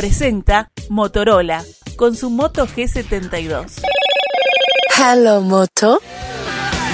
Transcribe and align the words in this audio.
presenta 0.00 0.70
Motorola 0.88 1.62
con 1.96 2.16
su 2.16 2.30
Moto 2.30 2.66
G72. 2.66 3.82
Hello 4.96 5.42
Moto. 5.42 6.00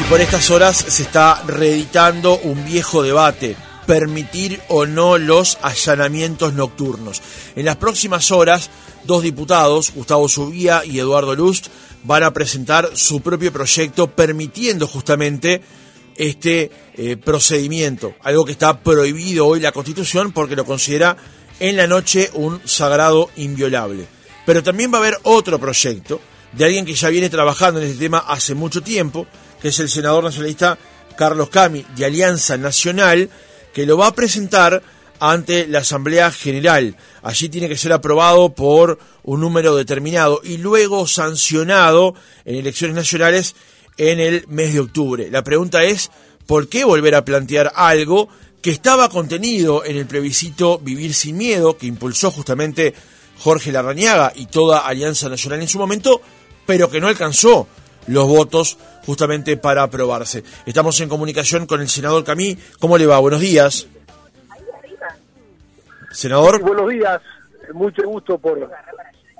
Y 0.00 0.10
por 0.10 0.20
estas 0.20 0.50
horas 0.50 0.76
se 0.76 1.04
está 1.04 1.40
reeditando 1.46 2.36
un 2.36 2.64
viejo 2.64 3.04
debate, 3.04 3.54
permitir 3.86 4.60
o 4.66 4.86
no 4.86 5.18
los 5.18 5.56
allanamientos 5.62 6.54
nocturnos. 6.54 7.22
En 7.54 7.66
las 7.66 7.76
próximas 7.76 8.32
horas, 8.32 8.70
dos 9.04 9.22
diputados, 9.22 9.92
Gustavo 9.94 10.28
Subía 10.28 10.84
y 10.84 10.98
Eduardo 10.98 11.36
Lust, 11.36 11.68
van 12.02 12.24
a 12.24 12.32
presentar 12.32 12.90
su 12.94 13.20
propio 13.20 13.52
proyecto 13.52 14.10
permitiendo 14.10 14.88
justamente 14.88 15.62
este 16.16 16.72
eh, 16.96 17.16
procedimiento, 17.16 18.16
algo 18.24 18.44
que 18.44 18.50
está 18.50 18.80
prohibido 18.80 19.46
hoy 19.46 19.60
la 19.60 19.70
Constitución 19.70 20.32
porque 20.32 20.56
lo 20.56 20.64
considera 20.64 21.16
en 21.60 21.76
la 21.76 21.86
noche 21.86 22.30
un 22.34 22.60
sagrado 22.64 23.30
inviolable. 23.36 24.06
Pero 24.44 24.62
también 24.62 24.92
va 24.92 24.98
a 24.98 25.00
haber 25.00 25.18
otro 25.24 25.58
proyecto 25.58 26.20
de 26.52 26.64
alguien 26.64 26.86
que 26.86 26.94
ya 26.94 27.08
viene 27.08 27.28
trabajando 27.28 27.80
en 27.80 27.86
este 27.86 27.98
tema 27.98 28.18
hace 28.18 28.54
mucho 28.54 28.82
tiempo, 28.82 29.26
que 29.60 29.68
es 29.68 29.78
el 29.80 29.88
senador 29.88 30.24
nacionalista 30.24 30.78
Carlos 31.16 31.48
Cami 31.50 31.84
de 31.96 32.04
Alianza 32.04 32.56
Nacional, 32.56 33.30
que 33.72 33.86
lo 33.86 33.96
va 33.96 34.08
a 34.08 34.14
presentar 34.14 34.82
ante 35.18 35.66
la 35.66 35.80
Asamblea 35.80 36.30
General. 36.30 36.96
Allí 37.22 37.48
tiene 37.48 37.68
que 37.68 37.76
ser 37.76 37.92
aprobado 37.92 38.54
por 38.54 38.98
un 39.22 39.40
número 39.40 39.74
determinado 39.74 40.40
y 40.44 40.58
luego 40.58 41.06
sancionado 41.06 42.14
en 42.44 42.56
elecciones 42.56 42.96
nacionales 42.96 43.54
en 43.96 44.20
el 44.20 44.44
mes 44.48 44.74
de 44.74 44.80
octubre. 44.80 45.30
La 45.30 45.42
pregunta 45.42 45.84
es, 45.84 46.10
¿por 46.46 46.68
qué 46.68 46.84
volver 46.84 47.14
a 47.14 47.24
plantear 47.24 47.72
algo 47.74 48.28
que 48.66 48.72
estaba 48.72 49.08
contenido 49.08 49.84
en 49.84 49.96
el 49.96 50.06
plebiscito 50.06 50.80
Vivir 50.80 51.14
sin 51.14 51.36
Miedo, 51.36 51.76
que 51.76 51.86
impulsó 51.86 52.32
justamente 52.32 52.94
Jorge 53.38 53.70
Larrañaga 53.70 54.32
y 54.34 54.46
toda 54.46 54.80
Alianza 54.80 55.28
Nacional 55.28 55.62
en 55.62 55.68
su 55.68 55.78
momento, 55.78 56.20
pero 56.66 56.90
que 56.90 57.00
no 57.00 57.06
alcanzó 57.06 57.68
los 58.08 58.26
votos 58.26 58.76
justamente 59.04 59.56
para 59.56 59.84
aprobarse. 59.84 60.42
Estamos 60.66 61.00
en 61.00 61.08
comunicación 61.08 61.66
con 61.66 61.80
el 61.80 61.88
senador 61.88 62.24
Camí. 62.24 62.58
¿Cómo 62.80 62.98
le 62.98 63.06
va? 63.06 63.20
Buenos 63.20 63.38
días. 63.38 63.86
Senador. 66.10 66.60
buenos 66.60 66.90
días. 66.90 67.22
Mucho 67.72 68.02
gusto 68.02 68.36
por 68.36 68.68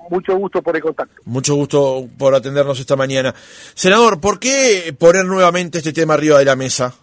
mucho 0.09 0.37
gusto 0.37 0.63
por 0.63 0.77
el 0.77 0.83
contacto. 0.83 1.21
Mucho 1.25 1.57
gusto 1.57 2.09
por 2.17 2.33
atendernos 2.33 2.79
esta 2.79 2.95
mañana. 2.95 3.35
Senador, 3.75 4.21
¿por 4.21 4.39
qué 4.39 4.95
poner 4.97 5.25
nuevamente 5.25 5.79
este 5.79 5.93
tema 5.93 6.15
arriba 6.15 6.39
de 6.39 6.45
la 6.45 6.55
mesa? 6.55 6.95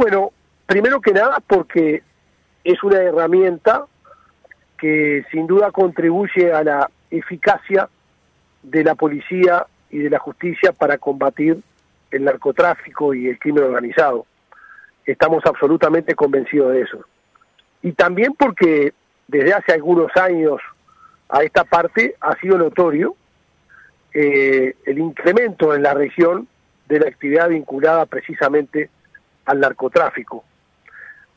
Bueno, 0.00 0.32
primero 0.64 0.98
que 1.02 1.12
nada 1.12 1.42
porque 1.46 2.02
es 2.64 2.82
una 2.82 3.02
herramienta 3.02 3.84
que 4.78 5.26
sin 5.30 5.46
duda 5.46 5.70
contribuye 5.72 6.50
a 6.54 6.64
la 6.64 6.90
eficacia 7.10 7.86
de 8.62 8.82
la 8.82 8.94
policía 8.94 9.66
y 9.90 9.98
de 9.98 10.08
la 10.08 10.18
justicia 10.18 10.72
para 10.72 10.96
combatir 10.96 11.60
el 12.10 12.24
narcotráfico 12.24 13.12
y 13.12 13.28
el 13.28 13.38
crimen 13.38 13.64
organizado. 13.64 14.24
Estamos 15.04 15.44
absolutamente 15.44 16.14
convencidos 16.14 16.72
de 16.72 16.80
eso. 16.80 17.04
Y 17.82 17.92
también 17.92 18.32
porque 18.32 18.94
desde 19.28 19.52
hace 19.52 19.74
algunos 19.74 20.16
años 20.16 20.62
a 21.28 21.42
esta 21.42 21.64
parte 21.64 22.14
ha 22.22 22.34
sido 22.36 22.56
notorio 22.56 23.16
eh, 24.14 24.76
el 24.86 24.98
incremento 24.98 25.74
en 25.74 25.82
la 25.82 25.92
región 25.92 26.48
de 26.88 27.00
la 27.00 27.08
actividad 27.08 27.50
vinculada 27.50 28.06
precisamente 28.06 28.88
al 29.50 29.60
narcotráfico. 29.60 30.44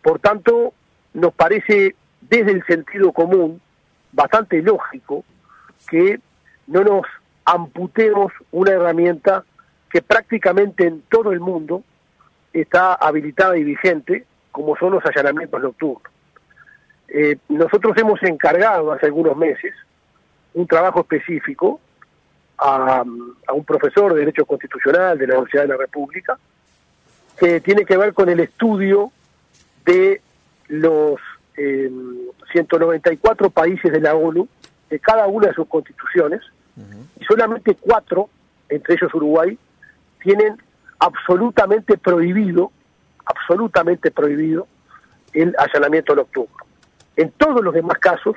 Por 0.02 0.19
tanto, 0.19 0.73
nos 1.14 1.33
parece 1.33 1.95
desde 2.22 2.52
el 2.52 2.64
sentido 2.66 3.11
común 3.11 3.61
bastante 4.11 4.61
lógico 4.61 5.23
que 5.89 6.19
no 6.67 6.84
nos 6.84 7.06
amputemos 7.45 8.31
una 8.52 8.72
herramienta 8.72 9.44
que 9.90 10.02
prácticamente 10.02 10.85
en 10.85 11.02
todo 11.09 11.31
el 11.31 11.40
mundo 11.40 11.84
está 12.53 12.94
habilitada 12.94 13.57
y 13.57 13.63
vigente, 13.63 14.25
como 14.52 14.78
son 14.78 14.94
los 14.94 15.06
allanamientos 15.06 15.62
nocturnos. 15.62 16.03
Eh, 17.07 17.38
nosotros 17.50 17.97
hemos 17.97 18.22
encargado 18.23 18.91
hace 18.91 19.07
algunos 19.07 19.35
meses 19.35 19.73
un 20.53 20.68
trabajo 20.68 21.02
específico 21.02 21.79
a, 22.57 23.03
un 23.03 23.66
profesor 23.66 24.13
de 24.13 24.19
Derecho 24.19 24.46
Constitucional 24.46 25.18
de 25.18 25.28
la 25.28 25.34
Universidad 25.34 25.63
de 25.63 25.69
la 25.69 25.78
República, 25.78 26.38
que 27.38 27.62
tiene 27.62 27.86
que 27.86 27.98
ver 27.98 28.14
con 28.14 28.30
el 28.30 28.40
estudio 28.40 29.12
de 29.86 30.22
los 30.68 31.20
194 32.52 33.48
em, 33.48 33.52
países 33.52 33.92
de 33.92 34.00
la 34.00 34.16
ONU, 34.16 34.48
de 34.90 35.00
cada 35.00 35.28
una 35.28 35.48
de 35.48 35.54
sus 35.54 35.68
constituciones, 35.68 36.42
y 37.20 37.24
solamente 37.26 37.76
cuatro, 37.76 38.30
entre 38.68 38.96
ellos 38.96 39.14
Uruguay, 39.14 39.58
tienen 40.22 40.58
absolutamente 41.00 41.98
prohibido, 41.98 42.72
absolutamente 43.26 44.10
prohibido 44.10 44.68
el 45.34 45.56
allanamiento 45.58 46.16
nocturno. 46.16 46.56
En 47.16 47.32
todos 47.32 47.64
los 47.64 47.74
demás 47.74 48.00
casos, 48.00 48.36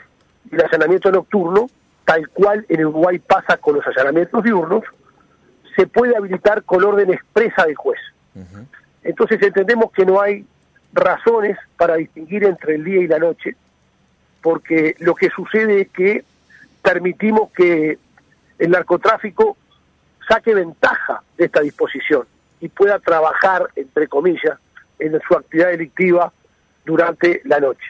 el 0.50 0.60
allanamiento 0.62 1.10
nocturno, 1.10 1.68
tal 2.04 2.28
cual 2.28 2.66
en 2.68 2.84
Uruguay 2.86 3.18
pasa 3.18 3.56
con 3.56 3.76
los 3.76 3.86
allanamientos 3.86 4.42
diurnos, 4.44 4.82
se 5.74 5.86
puede 5.86 6.16
habilitar 6.16 6.62
con 6.64 6.84
orden 6.84 7.12
expresa 7.12 7.64
del 7.64 7.76
juez. 7.76 7.98
Entonces 9.06 9.40
entendemos 9.40 9.92
que 9.92 10.04
no 10.04 10.20
hay 10.20 10.44
razones 10.92 11.56
para 11.76 11.94
distinguir 11.94 12.42
entre 12.44 12.74
el 12.74 12.84
día 12.84 13.02
y 13.02 13.06
la 13.06 13.20
noche, 13.20 13.54
porque 14.42 14.96
lo 14.98 15.14
que 15.14 15.30
sucede 15.30 15.82
es 15.82 15.88
que 15.90 16.24
permitimos 16.82 17.52
que 17.52 17.98
el 18.58 18.70
narcotráfico 18.70 19.56
saque 20.28 20.54
ventaja 20.54 21.22
de 21.38 21.44
esta 21.44 21.60
disposición 21.60 22.26
y 22.60 22.68
pueda 22.68 22.98
trabajar, 22.98 23.68
entre 23.76 24.08
comillas, 24.08 24.58
en 24.98 25.20
su 25.20 25.34
actividad 25.34 25.68
delictiva 25.68 26.32
durante 26.84 27.42
la 27.44 27.60
noche. 27.60 27.86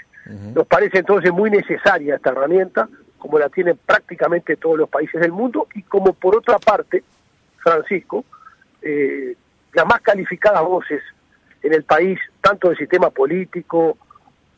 Nos 0.55 0.67
parece 0.67 0.99
entonces 0.99 1.33
muy 1.33 1.51
necesaria 1.51 2.17
esta 2.17 2.31
herramienta, 2.31 2.89
como 3.17 3.39
la 3.39 3.49
tienen 3.49 3.79
prácticamente 3.87 4.57
todos 4.57 4.77
los 4.77 4.89
países 4.91 5.21
del 5.21 5.33
mundo, 5.33 5.67
y 5.75 5.83
como 5.83 6.13
por 6.13 6.37
otra 6.37 6.59
parte, 6.59 7.05
Francisco, 7.59 8.25
eh, 8.83 9.35
las 9.77 9.87
más 9.87 10.01
calificadas 10.01 10.63
voces 10.63 11.03
en 11.63 11.75
el 11.75 11.85
país, 11.85 12.19
tanto 12.41 12.69
del 12.69 12.79
sistema 12.79 13.11
político, 13.11 13.99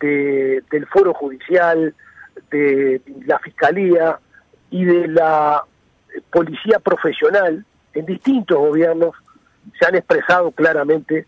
del 0.01 0.87
foro 0.91 1.12
judicial, 1.12 1.93
de 2.51 3.03
la 3.27 3.39
fiscalía 3.41 4.19
y 4.71 4.84
de 4.84 5.09
la 5.09 5.62
policía 6.31 6.79
profesional 6.79 7.65
en 7.95 8.06
distintos 8.06 8.56
gobiernos, 8.59 9.15
se 9.79 9.87
han 9.87 9.97
expresado 9.97 10.53
claramente 10.53 11.27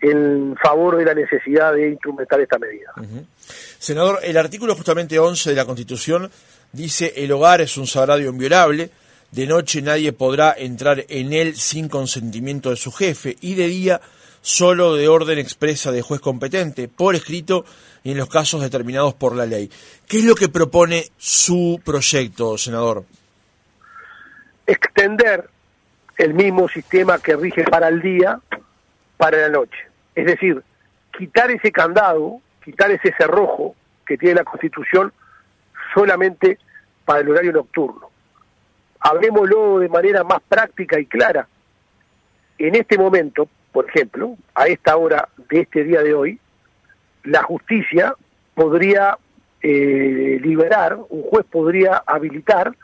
en 0.00 0.56
favor 0.56 0.96
de 0.96 1.04
la 1.04 1.14
necesidad 1.14 1.74
de 1.74 1.90
instrumentar 1.90 2.40
esta 2.40 2.58
medida. 2.58 2.92
Senador, 3.36 4.20
el 4.22 4.36
artículo 4.38 4.74
justamente 4.74 5.18
11 5.18 5.50
de 5.50 5.56
la 5.56 5.66
Constitución 5.66 6.30
dice 6.72 7.12
el 7.16 7.30
hogar 7.32 7.60
es 7.60 7.76
un 7.76 7.86
sagrado 7.86 8.20
inviolable, 8.20 8.90
de 9.30 9.46
noche 9.46 9.82
nadie 9.82 10.12
podrá 10.12 10.54
entrar 10.56 11.04
en 11.08 11.32
él 11.32 11.54
sin 11.56 11.88
consentimiento 11.88 12.70
de 12.70 12.76
su 12.76 12.92
jefe 12.92 13.36
y 13.40 13.54
de 13.54 13.66
día 13.68 14.00
solo 14.40 14.94
de 14.94 15.08
orden 15.08 15.38
expresa 15.38 15.92
de 15.92 16.02
juez 16.02 16.20
competente, 16.20 16.88
por 16.88 17.14
escrito 17.14 17.64
y 18.02 18.12
en 18.12 18.18
los 18.18 18.28
casos 18.28 18.62
determinados 18.62 19.14
por 19.14 19.34
la 19.36 19.46
ley. 19.46 19.70
¿Qué 20.06 20.18
es 20.18 20.24
lo 20.24 20.34
que 20.34 20.48
propone 20.48 21.04
su 21.16 21.80
proyecto, 21.84 22.56
senador? 22.56 23.04
Extender 24.66 25.48
el 26.16 26.34
mismo 26.34 26.68
sistema 26.68 27.18
que 27.18 27.36
rige 27.36 27.64
para 27.64 27.88
el 27.88 28.00
día, 28.00 28.40
para 29.16 29.38
la 29.38 29.48
noche. 29.48 29.78
Es 30.14 30.26
decir, 30.26 30.62
quitar 31.16 31.50
ese 31.50 31.70
candado, 31.70 32.40
quitar 32.64 32.90
ese 32.90 33.12
cerrojo 33.16 33.74
que 34.06 34.16
tiene 34.16 34.36
la 34.36 34.44
Constitución 34.44 35.12
solamente 35.94 36.58
para 37.04 37.20
el 37.20 37.28
horario 37.30 37.52
nocturno. 37.52 38.10
Hablemoslo 39.00 39.78
de 39.78 39.88
manera 39.88 40.24
más 40.24 40.40
práctica 40.48 40.98
y 40.98 41.06
clara. 41.06 41.46
En 42.58 42.74
este 42.74 42.98
momento, 42.98 43.48
por 43.72 43.88
ejemplo, 43.88 44.36
a 44.54 44.66
esta 44.66 44.96
hora 44.96 45.28
de 45.48 45.60
este 45.60 45.84
día 45.84 46.02
de 46.02 46.14
hoy, 46.14 46.40
la 47.24 47.42
justicia 47.42 48.14
podría 48.54 49.16
eh, 49.62 50.38
liberar, 50.42 50.98
un 51.08 51.22
juez 51.22 51.46
podría 51.50 52.02
habilitar 52.06 52.74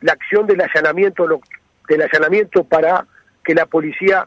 la 0.00 0.12
acción 0.12 0.46
del 0.46 0.60
allanamiento, 0.60 1.40
del 1.88 2.02
allanamiento 2.02 2.64
para 2.64 3.06
que 3.44 3.54
la 3.54 3.66
policía 3.66 4.26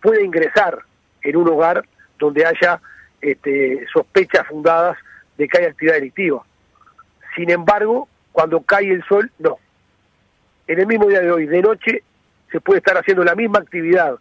pueda 0.00 0.22
ingresar 0.22 0.78
en 1.22 1.36
un 1.36 1.48
hogar 1.48 1.84
donde 2.18 2.44
haya 2.44 2.80
este, 3.20 3.86
sospechas 3.92 4.46
fundadas 4.46 4.96
de 5.36 5.48
que 5.48 5.58
hay 5.58 5.64
actividad 5.66 5.94
delictiva. 5.94 6.42
Sin 7.36 7.50
embargo, 7.50 8.08
cuando 8.32 8.60
cae 8.60 8.90
el 8.90 9.04
sol, 9.04 9.30
no. 9.38 9.58
En 10.70 10.78
el 10.78 10.86
mismo 10.86 11.08
día 11.08 11.20
de 11.20 11.32
hoy, 11.32 11.46
de 11.46 11.62
noche, 11.62 12.04
se 12.52 12.60
puede 12.60 12.78
estar 12.78 12.96
haciendo 12.96 13.24
la 13.24 13.34
misma 13.34 13.58
actividad 13.58 14.14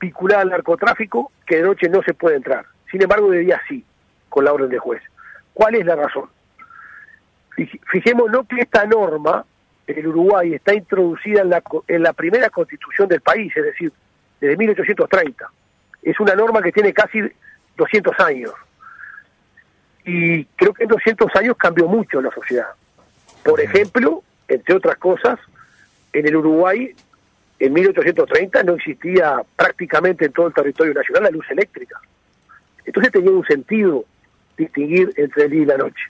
vinculada 0.00 0.40
al 0.40 0.48
narcotráfico 0.48 1.32
que 1.46 1.56
de 1.56 1.64
noche 1.64 1.86
no 1.90 2.02
se 2.02 2.14
puede 2.14 2.36
entrar. 2.36 2.64
Sin 2.90 3.02
embargo, 3.02 3.30
de 3.30 3.40
día 3.40 3.60
sí, 3.68 3.84
con 4.30 4.46
la 4.46 4.54
orden 4.54 4.70
de 4.70 4.78
juez. 4.78 5.02
¿Cuál 5.52 5.74
es 5.74 5.84
la 5.84 5.96
razón? 5.96 6.30
Fijémonos 7.92 8.46
que 8.48 8.62
esta 8.62 8.86
norma 8.86 9.44
en 9.86 9.98
el 9.98 10.06
Uruguay 10.06 10.54
está 10.54 10.72
introducida 10.72 11.42
en 11.42 11.50
la, 11.50 11.62
en 11.88 12.02
la 12.02 12.14
primera 12.14 12.48
constitución 12.48 13.06
del 13.06 13.20
país, 13.20 13.54
es 13.54 13.64
decir, 13.64 13.92
desde 14.40 14.56
1830. 14.56 15.50
Es 16.04 16.18
una 16.20 16.34
norma 16.34 16.62
que 16.62 16.72
tiene 16.72 16.94
casi 16.94 17.20
200 17.76 18.18
años. 18.20 18.52
Y 20.06 20.46
creo 20.56 20.72
que 20.72 20.84
en 20.84 20.88
200 20.88 21.36
años 21.36 21.54
cambió 21.58 21.86
mucho 21.86 22.22
la 22.22 22.30
sociedad. 22.30 22.68
Por 23.42 23.60
ejemplo, 23.60 24.22
entre 24.48 24.74
otras 24.74 24.96
cosas, 24.98 25.38
en 26.12 26.26
el 26.26 26.36
Uruguay, 26.36 26.94
en 27.58 27.72
1830 27.72 28.62
no 28.62 28.74
existía 28.74 29.42
prácticamente 29.56 30.26
en 30.26 30.32
todo 30.32 30.48
el 30.48 30.54
territorio 30.54 30.94
nacional 30.94 31.24
la 31.24 31.30
luz 31.30 31.46
eléctrica. 31.50 32.00
Entonces 32.84 33.12
tenía 33.12 33.30
un 33.30 33.46
sentido 33.46 34.04
distinguir 34.56 35.12
entre 35.16 35.44
el 35.44 35.50
día 35.50 35.62
y 35.62 35.66
la 35.66 35.76
noche. 35.78 36.04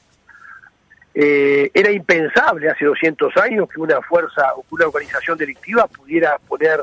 Eh, 1.14 1.70
era 1.72 1.92
impensable 1.92 2.68
hace 2.68 2.84
200 2.84 3.36
años 3.36 3.68
que 3.72 3.80
una 3.80 4.02
fuerza 4.02 4.52
o 4.56 4.64
una 4.70 4.86
organización 4.86 5.38
delictiva 5.38 5.86
pudiera 5.86 6.38
poner 6.38 6.80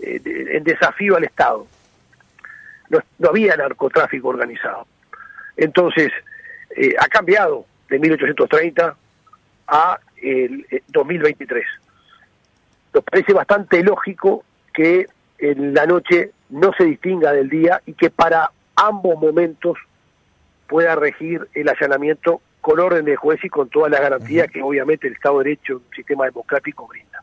eh, 0.00 0.20
en 0.24 0.64
desafío 0.64 1.16
al 1.16 1.24
Estado. 1.24 1.66
No, 2.88 3.28
había 3.28 3.56
narcotráfico 3.56 4.28
organizado. 4.28 4.86
Entonces, 5.56 6.10
eh, 6.74 6.94
ha 6.98 7.06
cambiado 7.08 7.66
de 7.88 7.98
1830 7.98 8.96
a 9.70 9.98
el 10.20 10.66
2023. 10.88 11.64
Nos 12.92 13.04
parece 13.04 13.32
bastante 13.32 13.82
lógico 13.82 14.44
que 14.74 15.06
en 15.38 15.72
la 15.72 15.86
noche 15.86 16.32
no 16.50 16.72
se 16.76 16.84
distinga 16.84 17.32
del 17.32 17.48
día 17.48 17.80
y 17.86 17.94
que 17.94 18.10
para 18.10 18.50
ambos 18.76 19.18
momentos 19.18 19.78
pueda 20.68 20.94
regir 20.96 21.48
el 21.54 21.68
allanamiento 21.68 22.40
con 22.60 22.78
orden 22.78 23.04
de 23.04 23.16
juez 23.16 23.42
y 23.44 23.48
con 23.48 23.68
todas 23.68 23.90
las 23.90 24.00
garantías 24.00 24.50
que 24.50 24.62
obviamente 24.62 25.06
el 25.06 25.14
Estado 25.14 25.38
de 25.38 25.44
Derecho, 25.44 25.76
un 25.76 25.94
sistema 25.94 26.26
democrático, 26.26 26.86
brinda. 26.86 27.22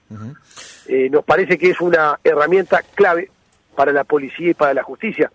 Eh, 0.87 1.09
nos 1.09 1.23
parece 1.23 1.57
que 1.57 1.69
es 1.71 1.81
una 1.81 2.19
herramienta 2.23 2.81
clave 2.95 3.29
para 3.75 3.91
la 3.91 4.03
policía 4.03 4.51
y 4.51 4.53
para 4.53 4.73
la 4.73 4.83
justicia. 4.83 5.31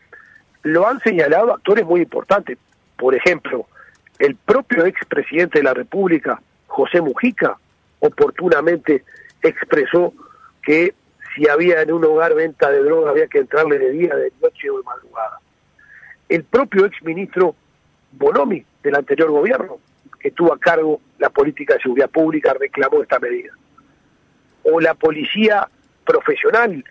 Lo 0.62 0.88
han 0.88 1.00
señalado 1.00 1.54
actores 1.54 1.84
muy 1.84 2.00
importantes. 2.00 2.58
Por 2.96 3.14
ejemplo, 3.14 3.66
el 4.18 4.34
propio 4.36 4.86
expresidente 4.86 5.58
de 5.58 5.64
la 5.64 5.74
República, 5.74 6.40
José 6.72 7.02
Mujica, 7.02 7.58
oportunamente 8.00 9.04
expresó 9.42 10.14
que 10.62 10.94
si 11.34 11.46
había 11.46 11.82
en 11.82 11.92
un 11.92 12.02
hogar 12.04 12.34
venta 12.34 12.70
de 12.70 12.82
droga 12.82 13.10
había 13.10 13.26
que 13.26 13.40
entrarle 13.40 13.78
de 13.78 13.90
día, 13.90 14.16
de 14.16 14.32
noche 14.40 14.70
o 14.70 14.78
de 14.78 14.84
madrugada. 14.84 15.38
El 16.30 16.44
propio 16.44 16.86
exministro 16.86 17.54
Bonomi 18.12 18.64
del 18.82 18.94
anterior 18.94 19.30
gobierno, 19.30 19.78
que 20.18 20.30
tuvo 20.30 20.54
a 20.54 20.58
cargo 20.58 21.00
la 21.18 21.28
política 21.28 21.74
de 21.74 21.82
seguridad 21.82 22.08
pública, 22.08 22.54
reclamó 22.58 23.02
esta 23.02 23.18
medida. 23.18 23.52
O 24.62 24.80
la 24.80 24.94
policía 24.94 25.68
profesional, 26.06 26.82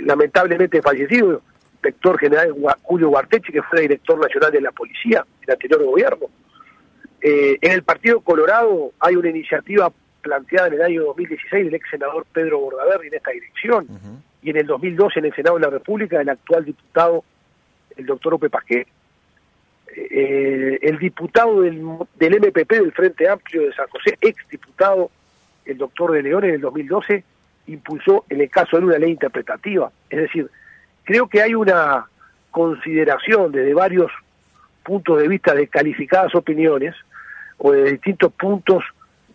lamentablemente 0.00 0.82
fallecido, 0.82 1.42
inspector 1.74 2.18
general 2.18 2.54
Julio 2.82 3.08
Guartechi, 3.10 3.52
que 3.52 3.62
fue 3.62 3.82
director 3.82 4.18
nacional 4.18 4.50
de 4.50 4.60
la 4.62 4.72
policía 4.72 5.24
en 5.38 5.44
el 5.44 5.52
anterior 5.52 5.84
gobierno. 5.84 6.26
Eh, 7.20 7.58
en 7.60 7.72
el 7.72 7.82
Partido 7.82 8.20
Colorado 8.20 8.92
hay 9.00 9.16
una 9.16 9.30
iniciativa 9.30 9.92
planteada 10.20 10.68
en 10.68 10.74
el 10.74 10.82
año 10.82 11.04
2016 11.04 11.64
del 11.66 11.74
ex 11.74 11.88
senador 11.90 12.26
Pedro 12.32 12.58
Bordaberry 12.58 13.08
en 13.08 13.14
esta 13.14 13.30
dirección, 13.30 13.86
y 14.42 14.50
en 14.50 14.56
el 14.56 14.66
2012 14.66 15.20
en 15.20 15.24
el 15.26 15.34
Senado 15.34 15.56
de 15.56 15.62
la 15.62 15.70
República 15.70 16.20
el 16.20 16.28
actual 16.28 16.64
diputado, 16.64 17.24
el 17.96 18.06
doctor 18.06 18.34
Ope 18.34 18.50
Pasquet. 18.50 18.86
Eh, 19.96 20.78
el 20.82 20.98
diputado 20.98 21.62
del, 21.62 21.82
del 22.16 22.40
MPP 22.40 22.70
del 22.70 22.92
Frente 22.92 23.28
Amplio 23.28 23.62
de 23.62 23.72
San 23.72 23.86
José, 23.88 24.18
ex 24.20 24.46
diputado, 24.50 25.10
el 25.64 25.78
doctor 25.78 26.12
de 26.12 26.22
León 26.22 26.44
en 26.44 26.54
el 26.54 26.60
2012, 26.60 27.24
impulsó 27.68 28.24
en 28.28 28.40
el 28.40 28.50
caso 28.50 28.78
de 28.78 28.84
una 28.84 28.98
ley 28.98 29.10
interpretativa. 29.10 29.90
Es 30.10 30.20
decir, 30.20 30.50
creo 31.04 31.28
que 31.28 31.40
hay 31.40 31.54
una 31.54 32.06
consideración 32.50 33.52
desde 33.52 33.74
varios 33.74 34.10
puntos 34.86 35.18
de 35.18 35.26
vista 35.26 35.52
de 35.52 35.66
calificadas 35.66 36.34
opiniones 36.34 36.94
o 37.58 37.72
de 37.72 37.92
distintos 37.92 38.32
puntos 38.32 38.84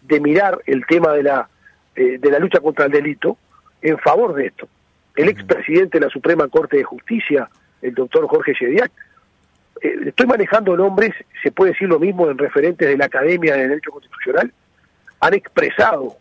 de 0.02 0.20
mirar 0.20 0.62
el 0.66 0.86
tema 0.86 1.12
de 1.14 1.24
la, 1.24 1.50
eh, 1.96 2.18
de 2.20 2.32
la 2.32 2.40
lucha 2.40 2.60
contra 2.62 2.86
el 2.86 2.92
delito 2.92 3.38
en 3.82 3.98
favor 3.98 4.34
de 4.34 4.48
esto. 4.48 4.68
El 5.16 5.28
expresidente 5.28 6.00
de 6.00 6.06
la 6.06 6.12
Suprema 6.12 6.48
Corte 6.48 6.78
de 6.78 6.84
Justicia, 6.84 7.50
el 7.82 7.94
doctor 7.94 8.28
Jorge 8.28 8.54
Shediak, 8.54 8.92
eh, 9.82 9.96
estoy 10.06 10.26
manejando 10.26 10.78
nombres, 10.78 11.14
se 11.44 11.52
puede 11.52 11.74
decir 11.74 11.90
lo 11.90 12.00
mismo 12.00 12.30
en 12.30 12.38
referentes 12.38 12.88
de 12.88 12.98
la 12.98 13.06
Academia 13.06 13.56
de 13.56 13.68
Derecho 13.68 13.92
Constitucional, 13.92 14.54
han 15.20 15.34
expresado 15.34 16.16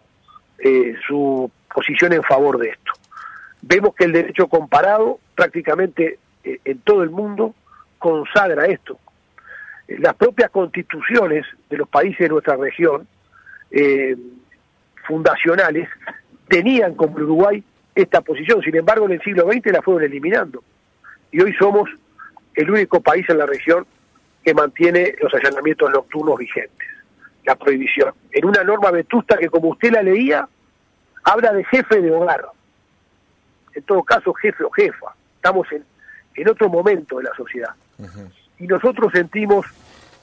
eh, 0.58 0.96
su 1.06 1.50
posición 1.72 2.12
en 2.12 2.22
favor 2.24 2.58
de 2.58 2.70
esto. 2.70 2.92
Vemos 3.62 3.94
que 3.94 4.04
el 4.04 4.12
derecho 4.12 4.48
comparado 4.48 5.20
prácticamente 5.36 6.18
en 6.42 6.78
todo 6.80 7.02
el 7.02 7.10
mundo 7.10 7.54
consagra 7.98 8.64
esto. 8.64 8.98
Las 9.98 10.14
propias 10.14 10.50
constituciones 10.50 11.44
de 11.68 11.76
los 11.76 11.88
países 11.88 12.20
de 12.20 12.28
nuestra 12.28 12.56
región 12.56 13.06
eh, 13.70 14.16
fundacionales 15.06 15.88
tenían 16.48 16.94
como 16.94 17.16
Uruguay 17.16 17.62
esta 17.94 18.20
posición, 18.20 18.62
sin 18.62 18.76
embargo 18.76 19.06
en 19.06 19.12
el 19.12 19.22
siglo 19.22 19.50
XX 19.50 19.66
la 19.72 19.82
fueron 19.82 20.04
eliminando. 20.04 20.62
Y 21.32 21.40
hoy 21.40 21.52
somos 21.54 21.90
el 22.54 22.70
único 22.70 23.00
país 23.00 23.28
en 23.28 23.38
la 23.38 23.46
región 23.46 23.86
que 24.44 24.54
mantiene 24.54 25.14
los 25.20 25.32
allanamientos 25.34 25.90
nocturnos 25.90 26.38
vigentes, 26.38 26.88
la 27.44 27.56
prohibición. 27.56 28.12
En 28.32 28.44
una 28.44 28.64
norma 28.64 28.90
vetusta 28.90 29.36
que 29.36 29.48
como 29.48 29.70
usted 29.70 29.92
la 29.92 30.02
leía, 30.02 30.48
habla 31.24 31.52
de 31.52 31.64
jefe 31.64 32.00
de 32.00 32.10
hogar. 32.10 32.46
En 33.74 33.82
todo 33.82 34.02
caso, 34.02 34.32
jefe 34.34 34.64
o 34.64 34.70
jefa. 34.70 35.14
Estamos 35.36 35.70
en, 35.72 35.84
en 36.34 36.48
otro 36.48 36.68
momento 36.68 37.18
de 37.18 37.24
la 37.24 37.34
sociedad. 37.36 37.74
Y 38.60 38.66
nosotros 38.66 39.10
sentimos 39.12 39.66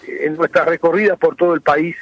eh, 0.08 0.28
en 0.28 0.38
nuestra 0.38 0.64
recorrida 0.64 1.16
por 1.18 1.36
todo 1.36 1.54
el 1.54 1.62
país 1.62 1.98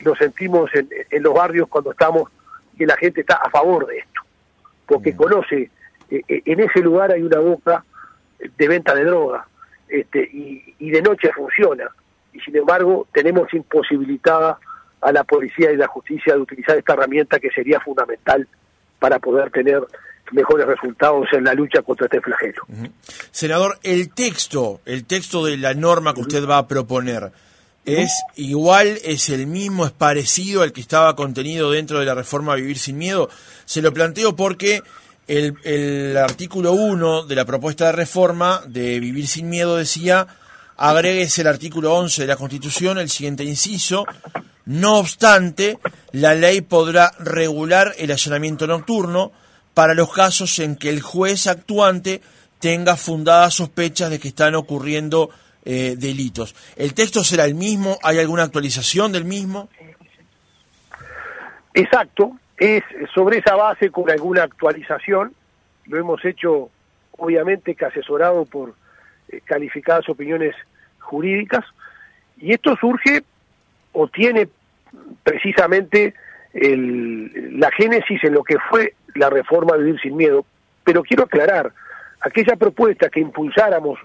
lo 0.00 0.14
sentimos 0.14 0.70
en, 0.74 1.22
los 1.22 1.34
barrios 1.34 1.68
cuando 1.68 1.90
estamos, 1.90 2.30
que 2.76 2.86
la 2.86 2.96
gente 2.96 3.22
está 3.22 3.34
a 3.34 3.50
favor 3.50 3.86
de 3.86 3.98
esto, 3.98 4.20
porque 4.86 5.14
conoce, 5.14 5.70
eh, 6.10 6.22
eh, 6.28 6.42
en 6.44 6.60
ese 6.60 6.80
lugar 6.80 7.10
hay 7.10 7.22
una 7.22 7.40
boca 7.40 7.84
de 8.38 8.68
venta 8.68 8.94
de 8.94 9.04
droga, 9.04 9.46
este, 9.88 10.20
y, 10.32 10.90
de 10.90 11.02
noche 11.02 11.30
funciona, 11.32 11.88
y 12.32 12.40
sin 12.40 12.56
embargo 12.56 13.08
tenemos 13.12 13.52
imposibilitada 13.52 14.58
a 15.00 15.12
la 15.12 15.24
policía 15.24 15.72
y 15.72 15.76
la 15.76 15.88
justicia 15.88 16.34
de 16.34 16.40
utilizar 16.40 16.76
esta 16.76 16.92
herramienta 16.92 17.40
que 17.40 17.50
sería 17.50 17.80
fundamental 17.80 18.46
para 18.98 19.18
poder 19.18 19.50
tener 19.50 19.82
mejores 20.32 20.66
resultados 20.66 21.26
en 21.32 21.44
la 21.44 21.54
lucha 21.54 21.82
contra 21.82 22.06
este 22.06 22.20
flagelo. 22.20 22.62
Senador, 23.30 23.78
el 23.82 24.10
texto, 24.12 24.80
el 24.84 25.04
texto 25.04 25.44
de 25.44 25.56
la 25.56 25.74
norma 25.74 26.14
que 26.14 26.20
usted 26.20 26.46
va 26.46 26.58
a 26.58 26.68
proponer, 26.68 27.32
es 27.84 28.10
igual, 28.36 28.98
es 29.02 29.30
el 29.30 29.46
mismo, 29.46 29.86
es 29.86 29.92
parecido 29.92 30.62
al 30.62 30.72
que 30.72 30.80
estaba 30.80 31.16
contenido 31.16 31.70
dentro 31.70 31.98
de 31.98 32.06
la 32.06 32.14
reforma 32.14 32.54
Vivir 32.54 32.78
sin 32.78 32.98
Miedo. 32.98 33.30
Se 33.64 33.80
lo 33.80 33.94
planteo 33.94 34.36
porque 34.36 34.82
el, 35.26 35.54
el 35.64 36.16
artículo 36.16 36.72
1 36.72 37.24
de 37.24 37.34
la 37.34 37.46
propuesta 37.46 37.86
de 37.86 37.92
reforma 37.92 38.62
de 38.66 39.00
Vivir 39.00 39.26
sin 39.26 39.48
Miedo 39.48 39.76
decía, 39.76 40.26
agregues 40.76 41.38
el 41.38 41.46
artículo 41.46 41.94
11 41.94 42.22
de 42.22 42.28
la 42.28 42.36
Constitución, 42.36 42.98
el 42.98 43.08
siguiente 43.08 43.44
inciso, 43.44 44.04
no 44.66 44.98
obstante, 44.98 45.78
la 46.12 46.34
ley 46.34 46.60
podrá 46.60 47.12
regular 47.18 47.94
el 47.96 48.12
allanamiento 48.12 48.66
nocturno 48.66 49.32
para 49.78 49.94
los 49.94 50.12
casos 50.12 50.58
en 50.58 50.74
que 50.74 50.88
el 50.90 51.00
juez 51.00 51.46
actuante 51.46 52.20
tenga 52.58 52.96
fundadas 52.96 53.54
sospechas 53.54 54.10
de 54.10 54.18
que 54.18 54.26
están 54.26 54.56
ocurriendo 54.56 55.30
eh, 55.64 55.94
delitos. 55.96 56.56
¿El 56.74 56.94
texto 56.94 57.22
será 57.22 57.44
el 57.44 57.54
mismo? 57.54 57.96
¿Hay 58.02 58.18
alguna 58.18 58.42
actualización 58.42 59.12
del 59.12 59.24
mismo? 59.24 59.68
Exacto, 61.74 62.32
es 62.56 62.82
sobre 63.14 63.38
esa 63.38 63.54
base 63.54 63.92
con 63.92 64.10
alguna 64.10 64.42
actualización. 64.42 65.32
Lo 65.86 65.96
hemos 65.96 66.24
hecho, 66.24 66.70
obviamente, 67.16 67.76
que 67.76 67.84
asesorado 67.84 68.46
por 68.46 68.74
eh, 69.28 69.42
calificadas 69.44 70.08
opiniones 70.08 70.56
jurídicas. 70.98 71.64
Y 72.36 72.52
esto 72.52 72.74
surge 72.80 73.22
o 73.92 74.08
tiene 74.08 74.48
precisamente 75.22 76.14
la 76.52 77.70
génesis 77.70 78.24
en 78.24 78.34
lo 78.34 78.42
que 78.42 78.56
fue 78.68 78.94
la 79.14 79.30
reforma 79.30 79.76
de 79.76 79.84
Vivir 79.84 80.00
sin 80.00 80.16
Miedo. 80.16 80.44
Pero 80.84 81.02
quiero 81.02 81.24
aclarar, 81.24 81.72
aquella 82.20 82.56
propuesta 82.56 83.08
que 83.08 83.20
impulsáramos 83.20 83.98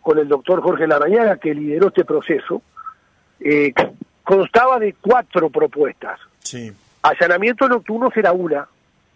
con 0.00 0.18
el 0.18 0.28
doctor 0.28 0.60
Jorge 0.62 0.86
Larañaga, 0.86 1.36
que 1.38 1.54
lideró 1.54 1.88
este 1.88 2.04
proceso, 2.04 2.62
eh, 3.40 3.72
constaba 4.22 4.78
de 4.78 4.94
cuatro 5.00 5.50
propuestas. 5.50 6.20
Sí. 6.40 6.72
Allanamiento 7.02 7.68
nocturno 7.68 8.10
era 8.14 8.32
una, 8.32 8.68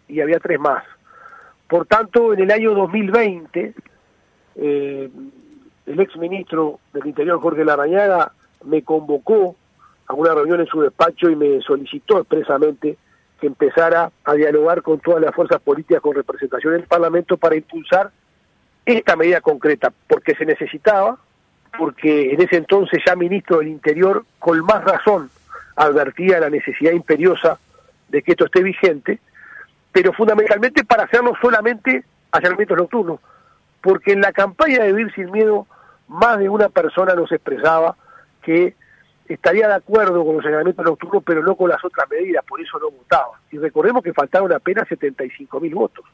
y 0.09 0.21
había 0.21 0.41
tres 0.41 0.59
más. 0.59 0.85
Por 1.69 1.87
tanto, 1.87 2.33
en 2.33 2.41
el 2.41 2.51
año 2.51 2.75
2020, 2.75 3.75
eh, 4.57 5.11
el 5.87 6.01
ex 6.01 6.17
ministro 6.17 6.81
del 6.93 7.07
Interior, 7.07 7.41
Jorge 7.41 7.65
Larañaga, 7.65 8.33
me 8.65 8.83
convocó 8.83 9.57
a 10.07 10.15
una 10.15 10.35
reunión 10.35 10.61
en 10.61 10.67
su 10.67 10.81
despacho 10.81 11.29
y 11.31 11.37
me 11.37 11.61
solicitó 11.61 12.19
expresamente 12.19 12.97
que 13.41 13.47
empezara 13.47 14.11
a 14.25 14.35
dialogar 14.35 14.83
con 14.83 14.99
todas 15.01 15.23
las 15.23 15.35
fuerzas 15.35 15.61
políticas 15.61 16.03
con 16.03 16.15
representación 16.15 16.75
en 16.75 16.81
el 16.81 16.87
Parlamento 16.87 17.37
para 17.37 17.57
impulsar 17.57 18.11
esta 18.85 19.17
medida 19.17 19.41
concreta, 19.41 19.93
porque 20.07 20.35
se 20.35 20.45
necesitaba, 20.45 21.19
porque 21.77 22.33
en 22.33 22.41
ese 22.41 22.57
entonces 22.57 23.03
ya 23.07 23.15
ministro 23.15 23.59
del 23.59 23.69
Interior, 23.69 24.25
con 24.39 24.59
más 24.65 24.83
razón, 24.85 25.31
advertía 25.77 26.41
la 26.41 26.51
necesidad 26.51 26.93
imperiosa 26.93 27.59
de 28.09 28.23
que 28.23 28.33
esto 28.33 28.47
esté 28.47 28.63
vigente, 28.63 29.21
pero 29.93 30.13
fundamentalmente 30.13 30.85
para 30.85 31.05
hacerlo 31.05 31.35
solamente 31.41 32.05
allanamientos 32.33 32.77
nocturnos, 32.77 33.21
porque 33.81 34.13
en 34.13 34.21
la 34.21 34.33
campaña 34.33 34.83
de 34.83 34.93
Vivir 34.93 35.15
sin 35.15 35.31
Miedo 35.31 35.67
más 36.09 36.39
de 36.39 36.49
una 36.49 36.69
persona 36.69 37.15
nos 37.15 37.31
expresaba 37.31 37.97
que 38.43 38.75
estaría 39.29 39.69
de 39.69 39.75
acuerdo 39.75 40.25
con 40.25 40.37
los 40.37 40.47
allanamientos 40.47 40.85
nocturnos, 40.85 41.23
pero 41.25 41.43
no 41.43 41.55
con 41.55 41.69
las 41.69 41.85
otras 41.85 42.09
medidas, 42.11 42.45
por 42.45 42.61
eso 42.61 42.79
no 42.79 42.91
votaba. 42.91 43.41
Y 43.51 43.59
recordemos 43.59 44.03
que 44.03 44.13
faltaron 44.13 44.53
apenas 44.53 44.89
75 44.89 45.61
mil 45.61 45.75
votos. 45.75 46.05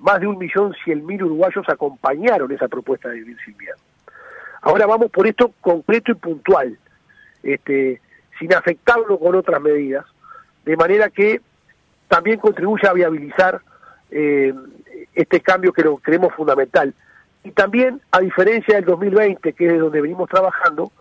Más 0.00 0.20
de 0.20 0.26
un 0.26 0.38
millón 0.38 0.74
cien 0.84 1.06
mil 1.06 1.22
uruguayos 1.22 1.68
acompañaron 1.68 2.50
esa 2.50 2.68
propuesta 2.68 3.08
de 3.08 3.16
Vivir 3.16 3.36
sin 3.44 3.56
Miedo. 3.56 3.76
Ahora 4.62 4.86
vamos 4.86 5.10
por 5.10 5.26
esto 5.26 5.52
concreto 5.60 6.12
y 6.12 6.16
puntual, 6.16 6.78
este, 7.42 8.00
sin 8.38 8.52
afectarlo 8.52 9.18
con 9.18 9.34
otras 9.34 9.60
medidas, 9.60 10.04
de 10.64 10.76
manera 10.76 11.08
que 11.08 11.40
también 12.08 12.38
contribuye 12.38 12.86
a 12.86 12.92
viabilizar 12.92 13.60
eh, 14.10 14.52
este 15.14 15.40
cambio 15.40 15.72
que 15.72 15.82
lo 15.82 15.96
creemos 15.96 16.34
fundamental. 16.34 16.92
Y 17.44 17.52
también, 17.52 18.00
a 18.10 18.20
diferencia 18.20 18.74
del 18.74 18.84
2020, 18.84 19.52
que 19.52 19.66
es 19.66 19.72
de 19.72 19.78
donde 19.78 20.00
venimos 20.00 20.28
trabajando, 20.28 20.92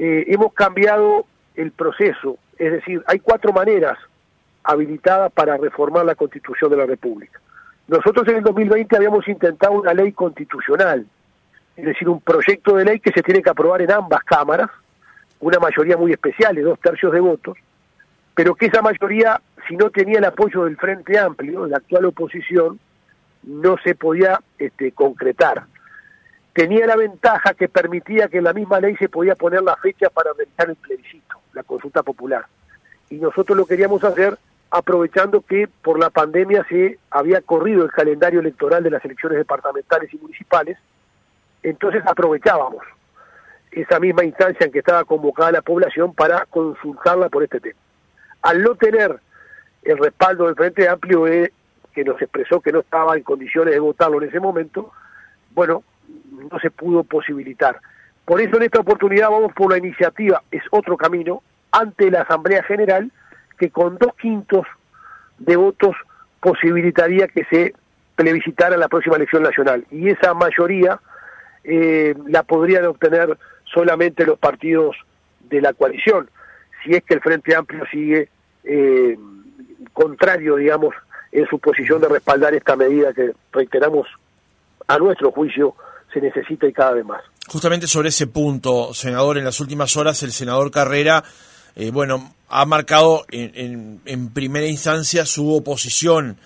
eh, 0.00 0.24
hemos 0.28 0.52
cambiado 0.52 1.26
el 1.56 1.72
proceso. 1.72 2.38
Es 2.56 2.70
decir, 2.70 3.02
hay 3.06 3.18
cuatro 3.18 3.52
maneras 3.52 3.98
habilitadas 4.62 5.32
para 5.32 5.56
reformar 5.56 6.04
la 6.04 6.14
Constitución 6.14 6.70
de 6.70 6.76
la 6.76 6.86
República. 6.86 7.40
Nosotros 7.88 8.28
en 8.28 8.36
el 8.36 8.44
2020 8.44 8.96
habíamos 8.96 9.26
intentado 9.26 9.72
una 9.72 9.92
ley 9.92 10.12
constitucional, 10.12 11.04
es 11.76 11.84
decir, 11.84 12.08
un 12.08 12.20
proyecto 12.20 12.76
de 12.76 12.84
ley 12.84 13.00
que 13.00 13.10
se 13.10 13.22
tiene 13.22 13.42
que 13.42 13.50
aprobar 13.50 13.82
en 13.82 13.90
ambas 13.90 14.22
cámaras, 14.22 14.70
una 15.40 15.58
mayoría 15.58 15.96
muy 15.96 16.12
especial 16.12 16.62
dos 16.62 16.78
tercios 16.78 17.12
de 17.12 17.20
votos, 17.20 17.58
pero 18.34 18.54
que 18.54 18.66
esa 18.66 18.82
mayoría, 18.82 19.40
si 19.66 19.76
no 19.76 19.90
tenía 19.90 20.18
el 20.18 20.24
apoyo 20.24 20.64
del 20.64 20.76
Frente 20.76 21.18
Amplio, 21.18 21.66
la 21.66 21.78
actual 21.78 22.04
oposición, 22.04 22.78
no 23.42 23.76
se 23.82 23.96
podía 23.96 24.38
este, 24.58 24.92
concretar. 24.92 25.64
Tenía 26.58 26.88
la 26.88 26.96
ventaja 26.96 27.54
que 27.54 27.68
permitía 27.68 28.26
que 28.26 28.38
en 28.38 28.42
la 28.42 28.52
misma 28.52 28.80
ley 28.80 28.96
se 28.96 29.08
podía 29.08 29.36
poner 29.36 29.62
la 29.62 29.76
fecha 29.76 30.10
para 30.10 30.32
realizar 30.32 30.68
el 30.68 30.74
plebiscito, 30.74 31.36
la 31.52 31.62
consulta 31.62 32.02
popular. 32.02 32.46
Y 33.10 33.18
nosotros 33.18 33.56
lo 33.56 33.64
queríamos 33.64 34.02
hacer 34.02 34.36
aprovechando 34.68 35.40
que 35.42 35.68
por 35.68 36.00
la 36.00 36.10
pandemia 36.10 36.66
se 36.68 36.98
había 37.12 37.42
corrido 37.42 37.84
el 37.84 37.92
calendario 37.92 38.40
electoral 38.40 38.82
de 38.82 38.90
las 38.90 39.04
elecciones 39.04 39.38
departamentales 39.38 40.12
y 40.12 40.18
municipales, 40.18 40.76
entonces 41.62 42.02
aprovechábamos 42.04 42.82
esa 43.70 44.00
misma 44.00 44.24
instancia 44.24 44.66
en 44.66 44.72
que 44.72 44.80
estaba 44.80 45.04
convocada 45.04 45.52
la 45.52 45.62
población 45.62 46.12
para 46.12 46.44
consultarla 46.46 47.28
por 47.28 47.44
este 47.44 47.60
tema. 47.60 47.78
Al 48.42 48.64
no 48.64 48.74
tener 48.74 49.20
el 49.84 49.96
respaldo 49.96 50.46
del 50.46 50.56
Frente 50.56 50.88
Amplio, 50.88 51.28
eh, 51.28 51.52
que 51.92 52.02
nos 52.02 52.20
expresó 52.20 52.60
que 52.60 52.72
no 52.72 52.80
estaba 52.80 53.16
en 53.16 53.22
condiciones 53.22 53.74
de 53.74 53.78
votarlo 53.78 54.20
en 54.20 54.28
ese 54.28 54.40
momento, 54.40 54.90
bueno, 55.54 55.84
no 56.50 56.58
se 56.60 56.70
pudo 56.70 57.04
posibilitar. 57.04 57.80
Por 58.24 58.40
eso 58.40 58.56
en 58.56 58.64
esta 58.64 58.80
oportunidad 58.80 59.30
vamos 59.30 59.52
por 59.54 59.70
la 59.70 59.78
iniciativa, 59.78 60.42
es 60.50 60.62
otro 60.70 60.96
camino, 60.96 61.42
ante 61.72 62.10
la 62.10 62.22
Asamblea 62.22 62.62
General, 62.62 63.10
que 63.58 63.70
con 63.70 63.98
dos 63.98 64.14
quintos 64.20 64.66
de 65.38 65.56
votos 65.56 65.96
posibilitaría 66.40 67.28
que 67.28 67.44
se 67.44 67.74
plebiscitara 68.16 68.76
la 68.76 68.88
próxima 68.88 69.16
elección 69.16 69.42
nacional. 69.42 69.86
Y 69.90 70.08
esa 70.08 70.34
mayoría 70.34 71.00
eh, 71.64 72.14
la 72.26 72.42
podrían 72.42 72.84
obtener 72.86 73.36
solamente 73.64 74.24
los 74.24 74.38
partidos 74.38 74.96
de 75.48 75.60
la 75.60 75.72
coalición, 75.72 76.28
si 76.82 76.94
es 76.94 77.02
que 77.04 77.14
el 77.14 77.20
Frente 77.20 77.54
Amplio 77.54 77.84
sigue 77.90 78.28
eh, 78.64 79.16
contrario, 79.92 80.56
digamos, 80.56 80.94
en 81.32 81.46
su 81.46 81.58
posición 81.58 82.00
de 82.00 82.08
respaldar 82.08 82.54
esta 82.54 82.76
medida 82.76 83.12
que, 83.12 83.32
reiteramos, 83.52 84.06
a 84.86 84.98
nuestro 84.98 85.30
juicio 85.32 85.74
se 86.12 86.20
necesita 86.20 86.66
y 86.66 86.72
cada 86.72 86.92
vez 86.92 87.04
más. 87.04 87.22
Justamente 87.46 87.86
sobre 87.86 88.10
ese 88.10 88.26
punto, 88.26 88.92
senador, 88.94 89.38
en 89.38 89.44
las 89.44 89.60
últimas 89.60 89.96
horas 89.96 90.22
el 90.22 90.32
senador 90.32 90.70
Carrera, 90.70 91.24
eh, 91.76 91.90
bueno, 91.90 92.34
ha 92.48 92.64
marcado 92.66 93.24
en, 93.30 94.00
en, 94.04 94.28
primera 94.30 94.66
instancia 94.66 95.26
su 95.26 95.52
oposición 95.54 96.38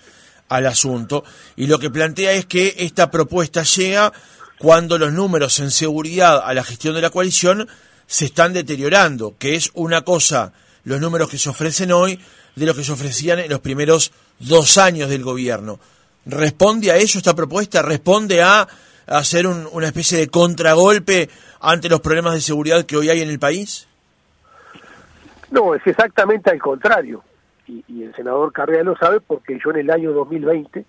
al 0.49 0.65
asunto 0.67 1.23
y 1.55 1.67
lo 1.67 1.79
que 1.79 1.89
plantea 1.89 2.33
es 2.33 2.45
que 2.45 2.75
esta 2.79 3.09
propuesta 3.09 3.63
llega 3.63 4.11
cuando 4.59 4.97
los 4.97 5.11
números 5.11 5.59
en 5.59 5.71
seguridad 5.71 6.41
a 6.43 6.53
la 6.53 6.63
gestión 6.63 6.93
de 6.93 7.01
la 7.01 7.09
coalición 7.09 7.67
se 8.05 8.25
están 8.25 8.53
deteriorando, 8.53 9.35
que 9.39 9.55
es 9.55 9.71
una 9.73 10.03
cosa 10.03 10.53
los 10.83 10.99
números 10.99 11.29
que 11.29 11.37
se 11.37 11.49
ofrecen 11.49 11.91
hoy 11.91 12.19
de 12.55 12.65
lo 12.65 12.75
que 12.75 12.83
se 12.83 12.91
ofrecían 12.91 13.39
en 13.39 13.49
los 13.49 13.61
primeros 13.61 14.11
dos 14.39 14.77
años 14.77 15.09
del 15.09 15.23
gobierno. 15.23 15.79
¿Responde 16.25 16.91
a 16.91 16.97
eso 16.97 17.17
esta 17.17 17.35
propuesta? 17.35 17.81
¿Responde 17.81 18.41
a 18.41 18.67
hacer 19.07 19.47
una 19.47 19.87
especie 19.87 20.17
de 20.17 20.27
contragolpe 20.27 21.29
ante 21.59 21.89
los 21.89 22.01
problemas 22.01 22.33
de 22.33 22.41
seguridad 22.41 22.85
que 22.85 22.97
hoy 22.97 23.09
hay 23.09 23.21
en 23.21 23.29
el 23.29 23.39
país? 23.39 23.87
No, 25.51 25.75
es 25.75 25.85
exactamente 25.85 26.49
al 26.49 26.59
contrario. 26.59 27.23
Y, 27.67 27.83
y 27.87 28.03
el 28.03 28.13
senador 28.15 28.51
Carrera 28.51 28.83
lo 28.83 28.95
sabe 28.97 29.21
porque 29.21 29.59
yo 29.63 29.71
en 29.71 29.77
el 29.77 29.91
año 29.91 30.11
2020, 30.11 30.85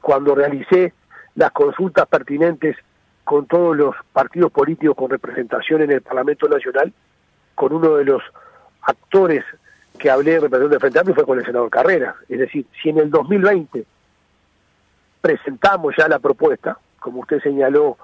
cuando 0.00 0.34
realicé 0.34 0.92
las 1.34 1.50
consultas 1.52 2.06
pertinentes 2.06 2.76
con 3.24 3.46
todos 3.46 3.76
los 3.76 3.94
partidos 4.12 4.52
políticos 4.52 4.96
con 4.96 5.10
representación 5.10 5.82
en 5.82 5.92
el 5.92 6.02
Parlamento 6.02 6.48
Nacional, 6.48 6.92
con 7.54 7.72
uno 7.72 7.96
de 7.96 8.04
los 8.04 8.22
actores 8.82 9.44
que 9.98 10.10
hablé 10.10 10.32
de 10.32 10.40
representación 10.40 10.70
de 10.70 10.80
Frente 10.80 10.98
Amplio 10.98 11.14
fue 11.14 11.26
con 11.26 11.38
el 11.38 11.46
senador 11.46 11.70
Carrera. 11.70 12.16
Es 12.28 12.38
decir, 12.38 12.66
si 12.82 12.88
en 12.88 12.98
el 12.98 13.10
2020 13.10 13.84
presentamos 15.20 15.94
ya 15.96 16.08
la 16.08 16.18
propuesta, 16.18 16.76
como 17.02 17.20
usted 17.20 17.42
señaló 17.42 17.96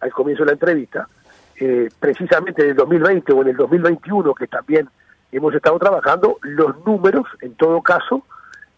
al 0.00 0.12
comienzo 0.12 0.44
de 0.44 0.46
la 0.46 0.52
entrevista, 0.52 1.08
eh, 1.60 1.88
precisamente 2.00 2.62
en 2.62 2.70
el 2.70 2.76
2020 2.76 3.32
o 3.32 3.42
en 3.42 3.48
el 3.48 3.56
2021, 3.56 4.34
que 4.34 4.46
también 4.46 4.88
hemos 5.32 5.54
estado 5.54 5.78
trabajando, 5.78 6.38
los 6.42 6.84
números, 6.84 7.26
en 7.40 7.54
todo 7.54 7.82
caso, 7.82 8.22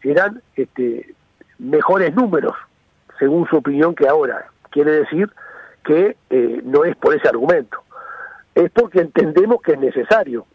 eran 0.02 0.42
este, 0.56 1.14
mejores 1.58 2.14
números, 2.14 2.54
según 3.18 3.46
su 3.48 3.56
opinión, 3.56 3.94
que 3.94 4.08
ahora. 4.08 4.46
Quiere 4.70 4.92
decir 4.92 5.30
que 5.84 6.16
eh, 6.30 6.60
no 6.64 6.84
es 6.84 6.96
por 6.96 7.14
ese 7.14 7.28
argumento, 7.28 7.78
es 8.54 8.70
porque 8.70 9.00
entendemos 9.00 9.62
que 9.62 9.72
es 9.72 9.78
necesario 9.78 10.46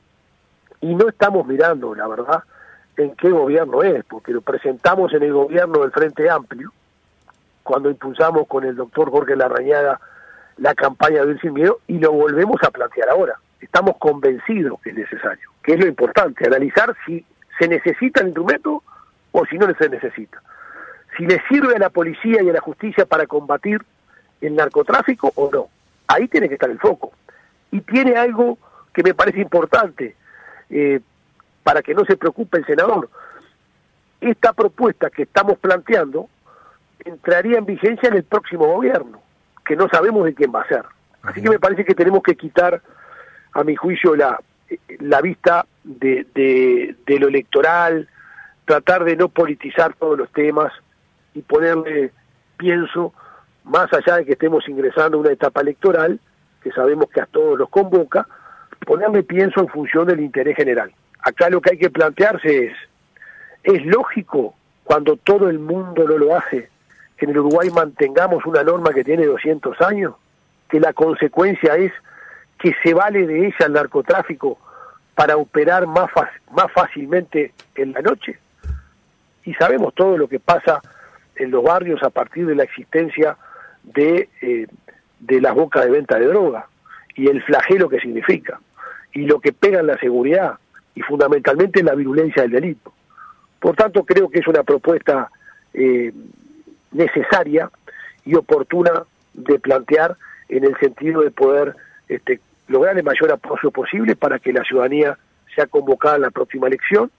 y 0.82 0.94
no 0.96 1.08
estamos 1.08 1.46
mirando, 1.48 1.96
la 1.96 2.08
verdad, 2.08 2.44
en 2.98 3.16
qué 3.16 3.30
gobierno 3.30 3.84
es, 3.84 4.04
porque 4.06 4.32
lo 4.32 4.42
presentamos 4.42 5.14
en 5.14 5.24
el 5.24 5.34
gobierno 5.34 5.80
del 5.82 5.92
Frente 5.92 6.30
Amplio, 6.30 6.72
cuando 7.64 7.90
impulsamos 7.90 8.48
con 8.48 8.64
el 8.64 8.76
doctor 8.76 9.10
Jorge 9.12 9.36
Larrañaga 9.36 10.00
la 10.58 10.76
campaña 10.76 11.26
de 11.26 11.40
Sin 11.40 11.54
Miedo, 11.54 11.80
y 11.88 11.98
lo 11.98 12.12
volvemos 12.12 12.62
a 12.64 12.70
plantear 12.70 13.10
ahora. 13.10 13.36
Estamos 13.60 13.98
convencidos 13.98 14.80
que 14.82 14.92
es 14.92 14.96
necesario, 14.96 15.50
que 15.64 15.74
es 15.74 15.80
lo 15.80 15.88
importante, 15.88 16.46
analizar 16.46 16.96
si 17.06 17.26
se 17.58 17.68
necesita 17.68 18.22
el 18.22 18.28
instrumento 18.28 18.84
o 19.32 19.46
si 19.46 19.58
no 19.58 19.74
se 19.74 19.90
necesita. 19.90 20.42
Si 21.18 21.26
le 21.26 21.42
sirve 21.50 21.76
a 21.76 21.80
la 21.80 21.90
policía 21.90 22.42
y 22.42 22.50
a 22.50 22.54
la 22.54 22.62
justicia 22.62 23.06
para 23.06 23.26
combatir 23.26 23.82
el 24.42 24.56
narcotráfico 24.56 25.32
o 25.36 25.50
no. 25.52 25.68
Ahí 26.08 26.28
tiene 26.28 26.48
que 26.48 26.56
estar 26.56 26.70
el 26.70 26.80
foco. 26.80 27.12
Y 27.72 27.82
tiene 27.82 28.16
algo 28.16 28.58
que 28.94 29.04
me 29.04 29.14
parece 29.14 29.40
importante, 29.40 30.16
eh, 30.70 31.00
para 31.64 31.82
que 31.82 31.94
no 31.94 32.04
se 32.06 32.18
preocupe 32.18 32.58
el 32.58 32.66
senador. 32.66 33.10
Esta 34.20 34.54
propuesta 34.54 35.10
que 35.10 35.24
estamos 35.24 35.58
planteando 35.60 36.30
entraría 37.06 37.58
en 37.58 37.66
vigencia 37.66 38.10
en 38.10 38.16
el 38.16 38.24
próximo 38.24 38.68
gobierno, 38.68 39.22
que 39.66 39.76
no 39.76 39.88
sabemos 39.90 40.26
de 40.26 40.34
quién 40.34 40.52
va 40.54 40.62
a 40.62 40.68
ser. 40.68 40.84
Así 41.24 41.42
que 41.42 41.50
me 41.50 41.60
parece 41.60 41.86
que 41.86 41.96
tenemos 41.96 42.24
que 42.24 42.36
quitar, 42.36 42.82
a 43.54 43.64
mi 43.64 43.76
juicio, 43.76 44.16
la, 44.16 44.40
la 45.00 45.22
vista 45.22 45.66
de, 45.84 46.26
de, 46.34 46.96
de 47.06 47.20
lo 47.20 47.28
electoral, 47.28 48.08
tratar 48.66 49.04
de 49.04 49.16
no 49.16 49.30
politizar 49.30 49.94
todos 49.96 50.18
los 50.18 50.32
temas 50.32 50.72
y 51.34 51.42
ponerle, 51.42 52.12
pienso, 52.58 53.14
más 53.64 53.92
allá 53.94 54.18
de 54.18 54.26
que 54.26 54.34
estemos 54.34 54.68
ingresando 54.68 55.18
a 55.18 55.22
una 55.22 55.32
etapa 55.32 55.62
electoral, 55.62 56.20
que 56.64 56.72
sabemos 56.72 57.10
que 57.10 57.22
a 57.22 57.26
todos 57.26 57.58
los 57.58 57.70
convoca, 57.70 58.28
ponerme 58.86 59.24
pienso 59.24 59.60
en 59.60 59.68
función 59.68 60.08
del 60.08 60.22
interés 60.22 60.56
general. 60.56 60.92
Acá 61.20 61.50
lo 61.50 61.62
que 61.62 61.72
hay 61.72 61.78
que 61.78 61.90
plantearse 61.90 62.66
es, 62.66 62.74
¿es 63.64 63.86
lógico 63.86 64.56
cuando 64.84 65.18
todo 65.18 65.50
el 65.50 65.60
mundo 65.60 66.06
no 66.08 66.18
lo 66.18 66.36
hace 66.36 66.70
que 67.22 67.26
en 67.26 67.32
el 67.34 67.38
Uruguay 67.38 67.70
mantengamos 67.70 68.44
una 68.48 68.64
norma 68.64 68.92
que 68.96 69.04
tiene 69.04 69.28
200 69.28 69.80
años? 69.82 70.16
Que 70.68 70.80
la 70.80 70.92
consecuencia 70.92 71.76
es 71.76 71.92
que 72.58 72.74
se 72.82 72.96
vale 72.96 73.28
de 73.28 73.46
ella 73.46 73.68
el 73.68 73.74
narcotráfico 73.74 74.58
para 75.14 75.38
operar 75.38 75.86
más, 75.86 76.10
más 76.52 76.72
fácilmente 76.74 77.54
en 77.76 77.92
la 77.92 78.02
noche. 78.02 78.40
Y 79.46 79.54
sabemos 79.54 79.94
todo 79.94 80.18
lo 80.18 80.28
que 80.28 80.40
pasa 80.40 80.82
en 81.36 81.52
los 81.52 81.64
barrios 81.64 82.02
a 82.02 82.10
partir 82.10 82.48
de 82.48 82.56
la 82.56 82.64
existencia 82.64 83.38
de, 83.84 84.28
eh, 84.42 84.66
de 85.20 85.42
las 85.42 85.54
bocas 85.54 85.86
de 85.86 85.92
venta 85.92 86.18
de 86.18 86.26
droga 86.26 86.70
y 87.14 87.28
el 87.28 87.44
flagelo 87.44 87.88
que 87.88 88.00
significa 88.00 88.60
y 89.14 89.28
lo 89.28 89.40
que 89.40 89.54
pega 89.54 89.82
en 89.82 89.88
la 89.88 90.00
seguridad 90.00 90.56
y 90.96 91.02
fundamentalmente 91.02 91.82
en 91.82 91.86
la 91.86 91.94
virulencia 91.94 92.42
del 92.42 92.54
delito. 92.54 92.92
Por 93.60 93.76
tanto, 93.76 94.06
creo 94.06 94.28
que 94.28 94.40
es 94.40 94.48
una 94.48 94.64
propuesta 94.64 95.30
eh, 95.72 96.12
necesaria 96.92 97.70
y 98.26 98.36
oportuna 98.36 99.04
de 99.34 99.60
plantear 99.60 100.16
en 100.50 100.66
el 100.66 100.78
sentido 100.78 101.22
de 101.22 101.32
poder 101.32 101.76
este, 102.08 102.40
lograr 102.68 102.98
el 102.98 103.04
mayor 103.04 103.32
apoyo 103.32 103.72
posible 103.72 104.16
para 104.16 104.40
que 104.40 104.54
la 104.54 104.64
ciudadanía 104.64 105.18
sea 105.56 105.68
convocada 105.68 106.16
en 106.16 106.22
la 106.24 106.32
próxima 106.32 106.68
elección 106.68 107.12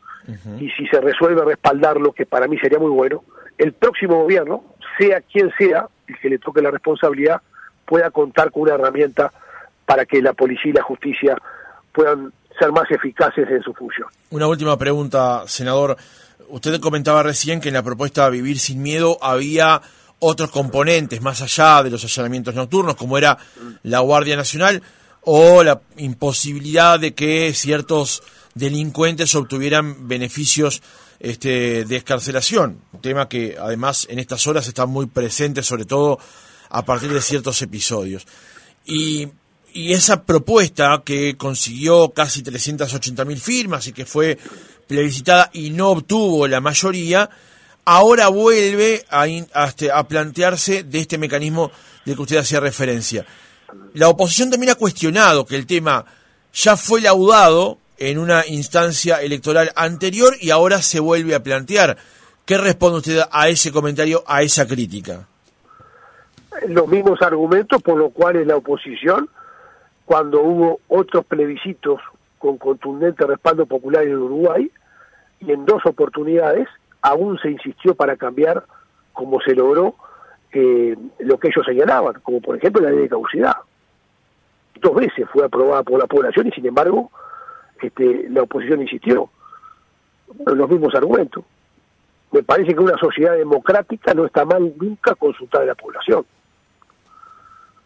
y 0.61 0.71
si 0.71 0.87
se 0.87 1.01
resuelve 1.01 1.45
respaldarlo, 1.45 2.13
que 2.13 2.27
para 2.27 2.47
mí 2.47 2.57
sería 2.59 2.79
muy 2.79 2.91
bueno, 2.91 3.25
el 3.59 3.73
próximo 3.73 4.23
gobierno, 4.23 4.63
sea 4.97 5.21
quien 5.21 5.51
sea 5.59 5.89
el 6.07 6.19
que 6.19 6.29
le 6.29 6.39
toque 6.39 6.63
la 6.63 6.71
responsabilidad, 6.71 7.43
pueda 7.85 8.11
contar 8.11 8.53
con 8.53 8.63
una 8.63 8.75
herramienta 8.75 9.33
para 9.85 10.05
que 10.07 10.23
la 10.23 10.33
policía 10.33 10.71
y 10.71 10.75
la 10.75 10.83
justicia 10.83 11.37
puedan 11.93 12.33
más 12.71 12.91
eficaces 12.91 13.49
en 13.49 13.63
su 13.63 13.73
función. 13.73 14.09
Una 14.31 14.47
última 14.47 14.79
pregunta, 14.79 15.45
senador. 15.47 15.97
Usted 16.49 16.81
comentaba 16.81 17.23
recién 17.23 17.61
que 17.61 17.69
en 17.69 17.75
la 17.75 17.83
propuesta 17.83 18.29
Vivir 18.29 18.59
sin 18.59 18.83
Miedo 18.83 19.19
había 19.23 19.81
otros 20.19 20.51
componentes 20.51 21.21
más 21.21 21.43
allá 21.43 21.83
de 21.83 21.91
los 21.91 22.05
allanamientos 22.05 22.55
nocturnos, 22.55 22.95
como 22.95 23.19
era 23.19 23.39
la 23.83 24.01
Guardia 24.01 24.37
Nacional 24.37 24.83
o 25.23 25.65
la 25.65 25.81
imposibilidad 25.97 27.01
de 27.01 27.15
que 27.15 27.53
ciertos 27.55 28.23
delincuentes 28.55 29.35
obtuvieran 29.35 30.07
beneficios 30.09 30.83
este, 31.19 31.85
de 31.85 31.97
escarcelación, 31.97 32.81
un 32.93 33.01
tema 33.01 33.29
que 33.29 33.57
además 33.59 34.07
en 34.11 34.19
estas 34.19 34.47
horas 34.47 34.67
está 34.67 34.87
muy 34.87 35.07
presente, 35.07 35.63
sobre 35.63 35.85
todo 35.85 36.19
a 36.69 36.85
partir 36.85 37.13
de 37.13 37.21
ciertos 37.21 37.63
episodios. 37.63 38.27
Y, 38.85 39.29
y 39.75 39.93
esa 39.93 40.25
propuesta 40.25 41.03
que 41.05 41.37
consiguió 41.37 42.11
casi 42.11 42.43
380.000 42.43 43.37
firmas 43.37 43.87
y 43.87 43.93
que 43.93 44.05
fue 44.05 44.39
plebiscitada 44.87 45.51
y 45.53 45.71
no 45.71 45.91
obtuvo 45.91 46.47
la 46.47 46.61
mayoría, 46.61 47.31
ahora 47.85 48.29
vuelve 48.29 49.05
a, 49.11 49.27
este, 49.27 49.91
a 49.91 50.07
plantearse 50.07 50.83
de 50.85 50.99
este 50.99 51.19
mecanismo 51.19 51.71
del 52.05 52.17
que 52.17 52.23
usted 52.23 52.37
hacía 52.39 52.61
referencia. 52.61 53.25
La 53.95 54.09
oposición 54.09 54.51
también 54.51 54.73
ha 54.73 54.77
cuestionado 54.77 55.47
que 55.47 55.57
el 55.57 55.67
tema 55.67 56.05
ya 56.53 56.77
fue 56.77 57.01
laudado 57.01 57.79
en 57.99 58.19
una 58.19 58.47
instancia 58.47 59.23
electoral 59.23 59.73
anterior 59.77 60.35
y 60.41 60.51
ahora 60.51 60.83
se 60.83 61.01
vuelve 61.01 61.35
a 61.35 61.43
plantear. 61.43 61.97
¿Qué 62.45 62.59
responde 62.59 62.99
usted 62.99 63.21
a 63.31 63.49
ese 63.49 63.71
comentario, 63.71 64.25
a 64.27 64.43
esa 64.43 64.67
crítica? 64.67 65.27
Los 66.69 66.89
mismos 66.89 67.23
argumentos 67.23 67.81
por 67.83 67.97
los 67.97 68.13
cuales 68.13 68.47
la 68.47 68.57
oposición, 68.57 69.29
cuando 70.13 70.43
hubo 70.43 70.81
otros 70.89 71.25
plebiscitos 71.25 71.99
con 72.39 72.59
contundente 72.59 73.27
respaldo 73.27 73.65
popular 73.65 74.05
en 74.05 74.19
Uruguay, 74.19 74.71
y 75.41 75.53
en 75.53 75.65
dos 75.65 75.87
oportunidades 75.87 76.69
aún 77.01 77.39
se 77.39 77.51
insistió 77.51 77.95
para 77.95 78.19
cambiar 78.19 78.63
como 79.15 79.41
se 79.41 79.55
logró 79.55 79.95
eh, 80.53 80.95
lo 81.21 81.39
que 81.39 81.49
ellos 81.49 81.65
señalaban, 81.65 82.21
como 82.23 82.43
por 82.43 82.59
ejemplo 82.59 82.83
la 82.83 82.91
ley 82.91 83.05
de 83.05 83.09
causidad. 83.09 83.57
Dos 84.83 84.95
veces 84.97 85.27
fue 85.33 85.47
aprobada 85.47 85.83
por 85.83 85.99
la 85.99 86.07
población 86.07 86.49
y 86.49 86.51
sin 86.51 86.67
embargo 86.67 87.11
este, 87.81 88.29
la 88.29 88.43
oposición 88.43 88.83
insistió. 88.83 89.31
los 90.45 90.69
mismos 90.69 90.95
argumentos. 90.95 91.43
Me 92.33 92.43
parece 92.43 92.75
que 92.75 92.81
una 92.81 92.99
sociedad 92.99 93.35
democrática 93.35 94.13
no 94.13 94.27
está 94.27 94.45
mal 94.45 94.75
nunca 94.79 95.15
consultar 95.15 95.63
a 95.63 95.65
la 95.65 95.75
población. 95.75 96.27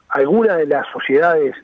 Algunas 0.09 0.57
de 0.57 0.67
las 0.67 0.89
sociedades 0.93 1.55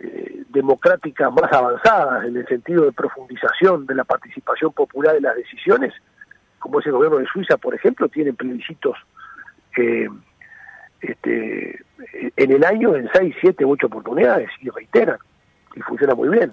eh, 0.00 0.42
democráticas 0.48 1.30
más 1.32 1.52
avanzadas 1.52 2.24
en 2.24 2.36
el 2.36 2.46
sentido 2.46 2.84
de 2.84 2.92
profundización 2.92 3.86
de 3.86 3.94
la 3.94 4.04
participación 4.04 4.72
popular 4.72 5.16
en 5.16 5.24
las 5.24 5.36
decisiones, 5.36 5.92
como 6.58 6.80
es 6.80 6.86
el 6.86 6.92
gobierno 6.92 7.18
de 7.18 7.26
Suiza, 7.26 7.56
por 7.56 7.74
ejemplo, 7.74 8.08
tienen 8.08 8.34
plebiscitos 8.34 8.96
eh, 9.76 10.08
este, 11.00 11.84
en 12.36 12.52
el 12.52 12.64
año 12.64 12.96
en 12.96 13.08
seis, 13.12 13.34
siete, 13.40 13.64
ocho 13.64 13.86
oportunidades 13.86 14.50
y 14.60 14.70
reiteran 14.70 15.18
y 15.74 15.80
funciona 15.80 16.14
muy 16.14 16.28
bien. 16.28 16.52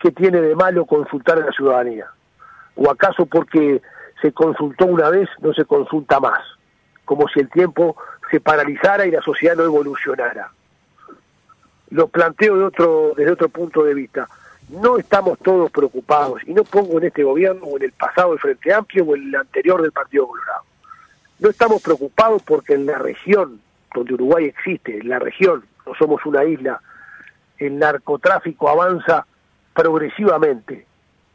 ¿Qué 0.00 0.10
tiene 0.10 0.40
de 0.40 0.54
malo 0.54 0.84
consultar 0.84 1.38
a 1.38 1.46
la 1.46 1.52
ciudadanía? 1.52 2.06
¿O 2.74 2.90
acaso 2.90 3.26
porque 3.26 3.80
se 4.20 4.32
consultó 4.32 4.86
una 4.86 5.10
vez 5.10 5.28
no 5.40 5.52
se 5.52 5.64
consulta 5.64 6.20
más? 6.20 6.40
Como 7.04 7.28
si 7.28 7.40
el 7.40 7.50
tiempo 7.50 7.96
se 8.30 8.40
paralizara 8.40 9.06
y 9.06 9.10
la 9.10 9.20
sociedad 9.20 9.56
no 9.56 9.64
evolucionara. 9.64 10.50
Lo 11.92 12.08
planteo 12.08 12.56
de 12.56 12.64
otro, 12.64 13.12
desde 13.14 13.32
otro 13.32 13.50
punto 13.50 13.84
de 13.84 13.92
vista. 13.92 14.26
No 14.70 14.96
estamos 14.96 15.38
todos 15.40 15.70
preocupados, 15.70 16.40
y 16.46 16.54
no 16.54 16.64
pongo 16.64 16.98
en 16.98 17.04
este 17.04 17.22
gobierno 17.22 17.66
o 17.66 17.76
en 17.76 17.82
el 17.82 17.92
pasado 17.92 18.30
del 18.30 18.38
Frente 18.38 18.72
Amplio 18.72 19.04
o 19.04 19.14
en 19.14 19.28
el 19.28 19.34
anterior 19.36 19.82
del 19.82 19.92
Partido 19.92 20.26
Colorado. 20.26 20.62
No 21.38 21.50
estamos 21.50 21.82
preocupados 21.82 22.42
porque 22.44 22.72
en 22.72 22.86
la 22.86 22.96
región 22.96 23.60
donde 23.94 24.14
Uruguay 24.14 24.46
existe, 24.46 25.00
en 25.00 25.10
la 25.10 25.18
región, 25.18 25.64
no 25.84 25.94
somos 25.96 26.24
una 26.24 26.44
isla, 26.44 26.80
el 27.58 27.78
narcotráfico 27.78 28.70
avanza 28.70 29.26
progresivamente 29.74 30.86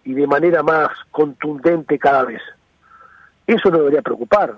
y 0.05 0.15
de 0.15 0.25
manera 0.25 0.63
más 0.63 0.89
contundente 1.11 1.99
cada 1.99 2.23
vez. 2.23 2.41
Eso 3.45 3.69
nos 3.69 3.79
debería 3.81 4.01
preocupar. 4.01 4.55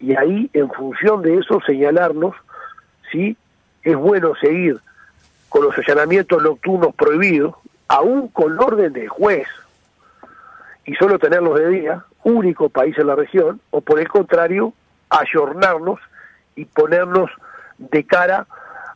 Y 0.00 0.16
ahí, 0.16 0.50
en 0.54 0.72
función 0.72 1.22
de 1.22 1.36
eso, 1.36 1.60
señalarnos 1.64 2.34
si 3.12 3.36
es 3.84 3.96
bueno 3.96 4.34
seguir 4.34 4.80
con 5.50 5.64
los 5.64 5.76
allanamientos 5.76 6.42
nocturnos 6.42 6.94
prohibidos, 6.94 7.56
aún 7.88 8.28
con 8.28 8.58
orden 8.58 8.94
del 8.94 9.08
juez, 9.08 9.46
y 10.86 10.94
solo 10.94 11.18
tenerlos 11.18 11.58
de 11.58 11.68
día, 11.68 12.04
único 12.22 12.68
país 12.70 12.96
en 12.96 13.08
la 13.08 13.16
región, 13.16 13.60
o 13.70 13.80
por 13.82 14.00
el 14.00 14.08
contrario, 14.08 14.72
ayornarnos 15.10 16.00
y 16.56 16.64
ponernos 16.64 17.30
de 17.78 18.04
cara 18.04 18.46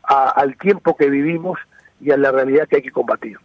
al 0.02 0.56
tiempo 0.56 0.96
que 0.96 1.10
vivimos 1.10 1.58
y 2.00 2.12
a 2.12 2.16
la 2.16 2.30
realidad 2.30 2.68
que 2.68 2.76
hay 2.76 2.82
que 2.82 2.92
combatir. 2.92 3.36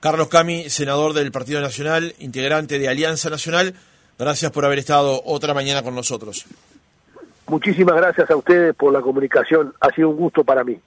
Carlos 0.00 0.28
Cami, 0.28 0.68
senador 0.68 1.12
del 1.12 1.30
Partido 1.30 1.60
Nacional, 1.60 2.14
integrante 2.18 2.78
de 2.78 2.88
Alianza 2.88 3.30
Nacional, 3.30 3.74
gracias 4.18 4.50
por 4.50 4.64
haber 4.64 4.80
estado 4.80 5.22
otra 5.24 5.54
mañana 5.54 5.82
con 5.82 5.94
nosotros. 5.94 6.44
Muchísimas 7.46 7.96
gracias 7.96 8.28
a 8.30 8.36
ustedes 8.36 8.74
por 8.74 8.92
la 8.92 9.00
comunicación, 9.00 9.72
ha 9.80 9.90
sido 9.90 10.08
un 10.08 10.16
gusto 10.16 10.42
para 10.42 10.64
mí. 10.64 10.80